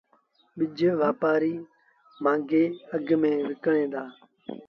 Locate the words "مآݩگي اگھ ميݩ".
2.23-3.43